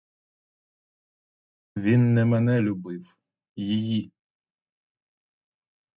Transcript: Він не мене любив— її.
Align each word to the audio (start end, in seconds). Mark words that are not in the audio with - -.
Він 1.77 2.13
не 2.13 2.25
мене 2.25 2.61
любив— 2.61 3.17
її. 3.55 4.11